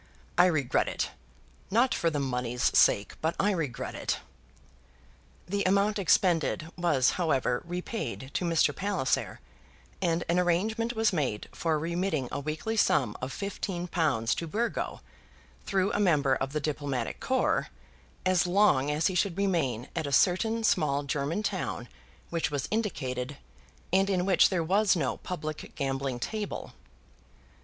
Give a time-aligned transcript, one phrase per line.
[0.35, 1.11] "I regret it;
[1.69, 4.17] not for the money's sake, but I regret it."
[5.47, 8.75] The amount expended, was however repaid to Mr.
[8.75, 9.41] Palliser,
[10.01, 15.01] and an arrangement was made for remitting a weekly sum of fifteen pounds to Burgo,
[15.67, 17.67] through a member of the diplomatic corps,
[18.25, 21.87] as long as he should remain at a certain small German town
[22.31, 23.37] which was indicated,
[23.93, 26.73] and in which there was no public gambling table.